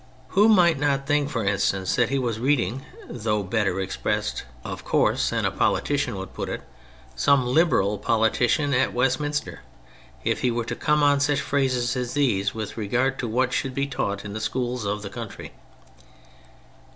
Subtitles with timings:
[0.29, 5.29] Who might not think, for instance, that he was reading— though better expressed, of course,
[5.29, 6.63] than a politician could put it—
[7.15, 9.59] some" Liberal" politician at Westminster,
[10.23, 13.75] if he were to come on such phrases as these with regard to what should
[13.75, 15.51] be taught in the schools of the country